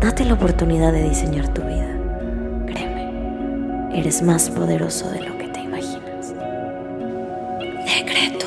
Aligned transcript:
Date 0.00 0.24
la 0.24 0.34
oportunidad 0.34 0.92
de 0.92 1.08
diseñar 1.08 1.52
tu 1.52 1.60
vida. 1.60 1.98
Créeme, 2.66 3.98
eres 3.98 4.22
más 4.22 4.48
poderoso 4.48 5.10
de 5.10 5.22
lo 5.22 5.36
que 5.36 5.48
te 5.48 5.60
imaginas. 5.60 6.32
Decreto. 7.84 8.46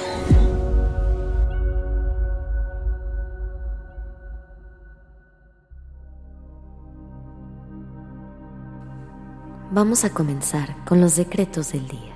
Vamos 9.71 10.05
a 10.05 10.13
comenzar 10.13 10.85
con 10.85 11.01
los 11.01 11.17
decretos 11.17 11.73
del 11.73 11.85
día. 11.89 12.15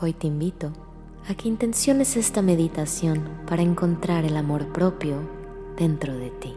Hoy 0.00 0.14
te 0.14 0.26
invito 0.26 0.72
a 1.28 1.34
que 1.34 1.48
intenciones 1.48 2.16
esta 2.16 2.40
meditación 2.40 3.28
para 3.46 3.60
encontrar 3.60 4.24
el 4.24 4.38
amor 4.38 4.72
propio 4.72 5.20
dentro 5.76 6.16
de 6.16 6.30
ti. 6.30 6.56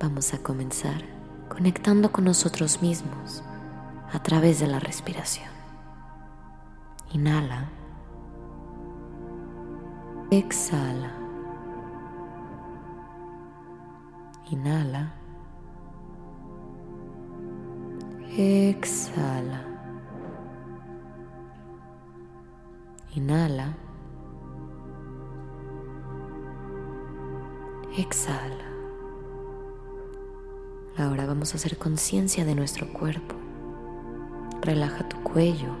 Vamos 0.00 0.32
a 0.32 0.38
comenzar 0.38 1.02
conectando 1.50 2.10
con 2.10 2.24
nosotros 2.24 2.80
mismos 2.80 3.44
a 4.10 4.22
través 4.22 4.58
de 4.58 4.66
la 4.66 4.80
respiración. 4.80 5.50
Inhala. 7.12 7.68
Exhala. 10.30 11.12
Inhala. 14.50 15.12
Exhala. 18.38 19.66
Inhala. 23.14 23.76
Exhala. 27.98 28.69
Ahora 31.00 31.24
vamos 31.24 31.54
a 31.54 31.56
hacer 31.56 31.78
conciencia 31.78 32.44
de 32.44 32.54
nuestro 32.54 32.92
cuerpo. 32.92 33.34
Relaja 34.60 35.08
tu 35.08 35.16
cuello. 35.22 35.74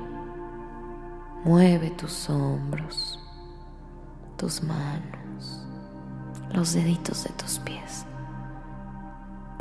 Mueve 1.44 1.90
tus 1.90 2.30
hombros, 2.30 3.20
tus 4.38 4.62
manos, 4.62 5.66
los 6.54 6.72
deditos 6.72 7.24
de 7.24 7.30
tus 7.34 7.58
pies. 7.58 8.06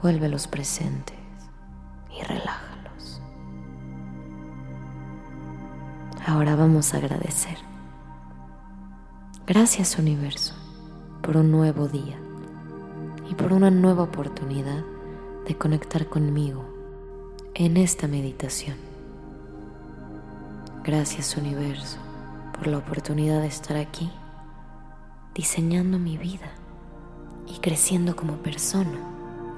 Vuélvelos 0.02 0.48
presentes 0.48 1.18
y 2.18 2.24
relájalos. 2.24 3.22
Ahora 6.26 6.56
vamos 6.56 6.94
a 6.94 6.98
agradecer. 6.98 7.58
Gracias 9.46 10.00
universo 10.00 10.54
por 11.22 11.36
un 11.36 11.52
nuevo 11.52 11.90
día 11.90 12.18
y 13.30 13.36
por 13.36 13.52
una 13.52 13.70
nueva 13.70 14.04
oportunidad 14.04 14.86
de 15.50 15.58
conectar 15.58 16.06
conmigo 16.06 16.64
en 17.56 17.76
esta 17.76 18.08
meditación. 18.08 18.78
Gracias 20.84 21.36
universo 21.38 21.98
por 22.54 22.68
la 22.68 22.78
oportunidad 22.78 23.42
de 23.42 23.48
estar 23.48 23.76
aquí 23.76 24.12
diseñando 25.34 25.98
mi 25.98 26.20
vida 26.20 26.52
y 27.48 27.58
creciendo 27.62 28.16
como 28.16 28.38
persona 28.38 29.00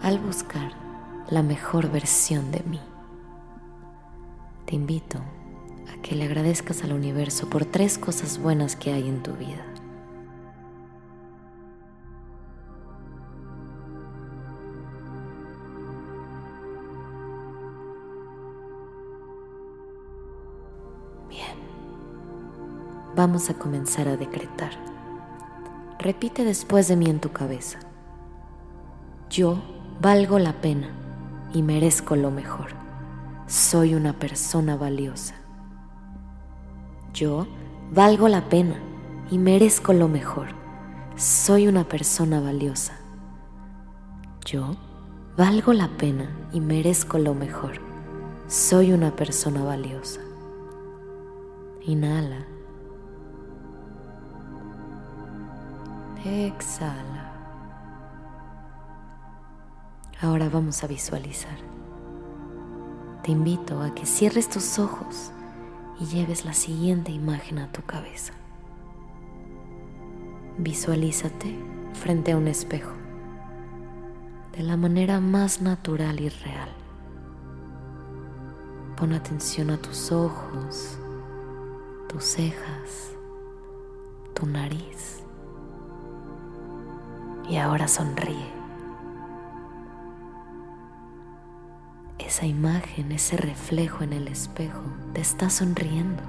al 0.01 0.17
buscar 0.19 0.71
la 1.29 1.43
mejor 1.43 1.91
versión 1.91 2.51
de 2.51 2.63
mí. 2.63 2.79
Te 4.65 4.75
invito 4.75 5.17
a 5.93 6.01
que 6.01 6.15
le 6.15 6.23
agradezcas 6.23 6.85
al 6.85 6.93
universo 6.93 7.49
por 7.49 7.65
tres 7.65 7.97
cosas 7.97 8.37
buenas 8.37 8.77
que 8.77 8.93
hay 8.93 9.09
en 9.09 9.21
tu 9.21 9.33
vida. 9.33 9.65
Vamos 23.15 23.49
a 23.49 23.53
comenzar 23.55 24.07
a 24.07 24.17
decretar. 24.17 24.71
Repite 25.99 26.43
después 26.43 26.87
de 26.87 26.95
mí 26.95 27.09
en 27.09 27.19
tu 27.19 27.31
cabeza. 27.31 27.79
Yo 29.29 29.61
valgo 30.01 30.39
la 30.39 30.53
pena 30.61 30.89
y 31.53 31.61
merezco 31.61 32.15
lo 32.15 32.31
mejor. 32.31 32.69
Soy 33.47 33.95
una 33.95 34.13
persona 34.13 34.75
valiosa. 34.75 35.35
Yo 37.13 37.47
valgo 37.91 38.27
la 38.27 38.49
pena 38.49 38.75
y 39.29 39.37
merezco 39.37 39.93
lo 39.93 40.07
mejor. 40.07 40.47
Soy 41.15 41.67
una 41.67 41.83
persona 41.83 42.39
valiosa. 42.39 42.93
Yo 44.45 44.75
valgo 45.37 45.73
la 45.73 45.89
pena 45.97 46.29
y 46.51 46.61
merezco 46.61 47.17
lo 47.17 47.33
mejor. 47.33 47.79
Soy 48.47 48.91
una 48.91 49.15
persona 49.15 49.63
valiosa. 49.63 50.21
Inhala. 51.85 52.45
Exhala. 56.23 57.33
Ahora 60.21 60.49
vamos 60.49 60.83
a 60.83 60.87
visualizar. 60.87 61.57
Te 63.23 63.31
invito 63.31 63.81
a 63.81 63.95
que 63.95 64.05
cierres 64.05 64.47
tus 64.47 64.77
ojos 64.77 65.31
y 65.99 66.05
lleves 66.05 66.45
la 66.45 66.53
siguiente 66.53 67.11
imagen 67.11 67.57
a 67.57 67.71
tu 67.71 67.81
cabeza. 67.83 68.33
Visualízate 70.59 71.57
frente 71.93 72.33
a 72.33 72.37
un 72.37 72.47
espejo 72.47 72.93
de 74.55 74.61
la 74.61 74.77
manera 74.77 75.19
más 75.19 75.59
natural 75.59 76.19
y 76.19 76.29
real. 76.29 76.69
Pon 78.95 79.13
atención 79.13 79.71
a 79.71 79.77
tus 79.77 80.11
ojos, 80.11 80.99
tus 82.07 82.23
cejas, 82.23 83.15
tu 84.35 84.45
nariz. 84.45 85.23
Y 87.51 87.57
ahora 87.57 87.89
sonríe. 87.89 88.49
Esa 92.17 92.45
imagen, 92.45 93.11
ese 93.11 93.35
reflejo 93.35 94.05
en 94.05 94.13
el 94.13 94.29
espejo 94.29 94.81
te 95.13 95.19
está 95.19 95.49
sonriendo. 95.49 96.23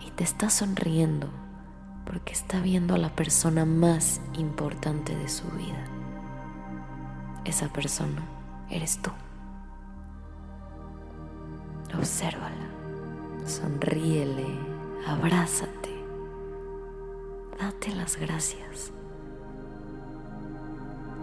Y 0.00 0.10
te 0.12 0.24
está 0.24 0.48
sonriendo 0.48 1.28
porque 2.06 2.32
está 2.32 2.60
viendo 2.60 2.94
a 2.94 2.98
la 2.98 3.14
persona 3.14 3.66
más 3.66 4.22
importante 4.38 5.14
de 5.14 5.28
su 5.28 5.46
vida. 5.50 5.84
Esa 7.44 7.68
persona 7.68 8.22
eres 8.70 9.02
tú. 9.02 9.10
Obsérvala, 11.94 12.70
sonríele, 13.44 14.46
abrázate, 15.06 15.90
date 17.60 17.94
las 17.94 18.16
gracias, 18.16 18.92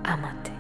ámate. 0.04 0.52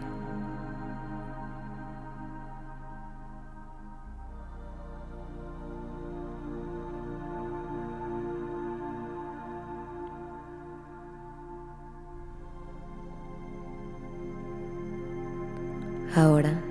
Ahora 16.16 16.62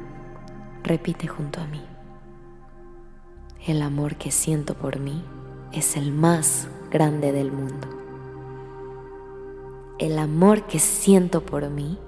repite 0.85 1.27
junto 1.27 1.61
a 1.61 1.67
mí. 1.67 1.83
El 3.67 3.83
amor 3.83 4.15
que 4.15 4.31
siento 4.31 4.75
por 4.75 5.01
mí 5.01 5.25
es 5.73 5.97
el 5.97 6.13
más 6.13 6.69
grande 6.93 7.33
del 7.33 7.51
mundo. 7.51 7.89
El 9.99 10.19
amor 10.19 10.67
que 10.67 10.79
siento 10.79 11.45
por 11.45 11.69
mí 11.71 11.99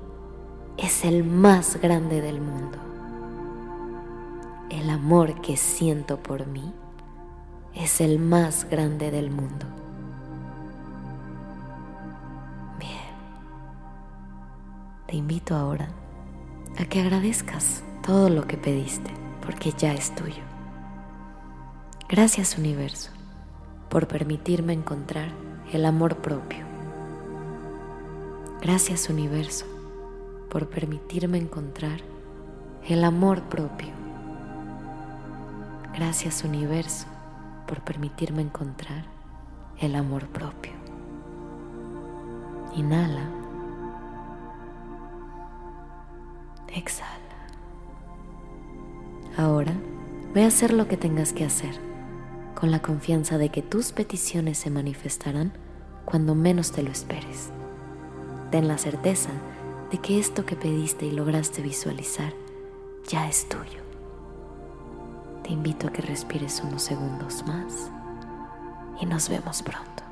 es 0.77 1.05
el 1.05 1.25
más 1.25 1.81
grande 1.81 2.21
del 2.21 2.41
mundo. 2.41 2.79
El 4.71 4.91
amor 4.91 5.41
que 5.41 5.57
siento 5.57 6.19
por 6.19 6.47
mí 6.47 6.73
es 7.75 8.01
el 8.01 8.19
más 8.19 8.69
grande 8.69 9.11
del 9.11 9.31
mundo. 9.31 9.67
Bien. 12.79 13.15
Te 15.07 15.17
invito 15.17 15.55
ahora 15.55 15.89
a 16.79 16.85
que 16.87 17.01
agradezcas 17.01 17.85
todo 18.05 18.29
lo 18.29 18.47
que 18.47 18.57
pediste, 18.57 19.13
porque 19.47 19.73
ya 19.73 19.95
es 19.95 20.15
tuyo. 20.15 20.43
Gracias 22.09 22.59
universo 22.59 23.11
por 23.89 24.09
permitirme 24.09 24.73
encontrar 24.73 25.29
el 25.73 25.85
amor 25.85 26.17
propio. 26.17 26.65
Gracias 28.61 29.09
universo 29.09 29.74
por 30.55 30.69
permitirme 30.69 31.37
encontrar 31.37 31.99
el 32.87 33.03
amor 33.03 33.43
propio. 33.43 33.89
Gracias 35.93 36.45
universo 36.45 37.09
por 37.67 37.81
permitirme 37.81 38.43
encontrar 38.43 39.05
el 39.81 39.97
amor 39.97 40.29
propio. 40.29 40.71
Inhala. 42.77 43.29
Exhala. 46.73 47.11
Ahora 49.37 49.73
ve 50.35 50.45
a 50.45 50.47
hacer 50.47 50.73
lo 50.73 50.87
que 50.87 50.97
tengas 50.97 51.33
que 51.33 51.45
hacer, 51.45 51.81
con 52.55 52.71
la 52.71 52.81
confianza 52.81 53.39
de 53.39 53.49
que 53.49 53.63
tus 53.63 53.91
peticiones 53.91 54.59
se 54.59 54.71
manifestarán 54.71 55.53
cuando 56.05 56.37
menos 56.37 56.71
te 56.71 56.85
lo 56.85 56.93
esperes. 56.93 57.51
Ten 58.53 58.69
la 58.69 58.79
certeza 58.79 59.31
de 59.95 60.01
que 60.01 60.19
esto 60.19 60.45
que 60.45 60.57
pediste 60.57 61.07
y 61.07 61.13
lograste 61.13 61.63
visualizar 61.63 62.33
ya 63.07 63.29
es 63.29 63.49
tuyo. 63.49 63.81
Te 65.45 65.53
invito 65.53 65.87
a 65.87 65.93
que 65.93 66.03
respires 66.03 66.61
unos 66.65 66.83
segundos 66.83 67.47
más 67.47 67.93
y 69.01 69.07
nos 69.07 69.29
vemos 69.29 69.63
pronto. 69.63 70.04